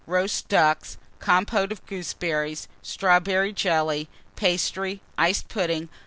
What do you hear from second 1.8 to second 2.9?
Gooseberries.